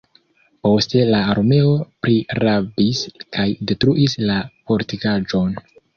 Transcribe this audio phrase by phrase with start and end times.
[0.67, 3.03] Poste la armeo prirabis
[3.37, 4.39] kaj detruis la
[4.73, 5.55] fortikaĵon.